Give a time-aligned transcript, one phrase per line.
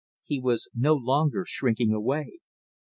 [0.23, 2.39] He was no longer shrinking away.